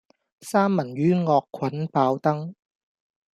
[0.03, 0.09] 三文魚
[1.53, 2.55] 惡菌爆燈